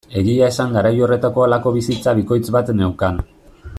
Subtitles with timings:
[0.19, 3.21] Egia esan garai horretan halako bizitza bikoitz bat neukan.